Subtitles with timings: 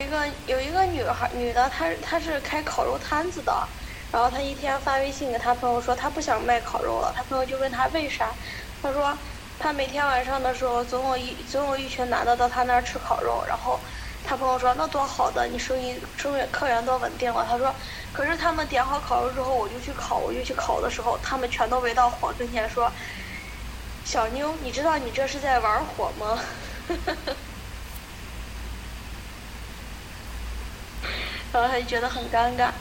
[0.00, 3.52] 一个有一个女孩女的，她她是开烤肉摊子的，
[4.12, 8.36] 然后她一天发微信给她朋友说她不想卖烤肉了，她朋友就问她为啥，
[8.80, 9.18] 她说
[9.58, 13.82] 她每天晚上的时候总有一总有一群男的到她那儿吃烤肉，然后
[14.22, 17.44] 她朋友说那多好的，你生意生意客源多稳定了。
[17.44, 17.74] 她说
[18.12, 22.92] 可是他们点好烤肉之后我就去烤，我就去烤的时候，他们全都围到火跟前说，
[24.04, 26.38] 小妞，你知道你这是在玩火吗？
[31.50, 32.72] 然后他就觉得很尴尬。